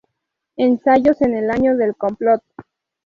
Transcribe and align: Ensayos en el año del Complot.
Ensayos 0.57 1.21
en 1.21 1.35
el 1.35 1.51
año 1.51 1.77
del 1.77 1.95
Complot. 1.95 2.41